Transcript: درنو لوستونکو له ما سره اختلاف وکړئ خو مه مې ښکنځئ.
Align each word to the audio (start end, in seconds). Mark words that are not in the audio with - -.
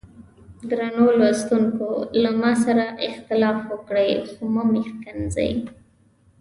درنو 0.69 1.05
لوستونکو 1.19 1.89
له 2.21 2.29
ما 2.41 2.51
سره 2.65 2.85
اختلاف 3.09 3.57
وکړئ 3.71 4.11
خو 4.31 4.43
مه 4.53 4.63
مې 4.71 4.81
ښکنځئ. 4.89 5.51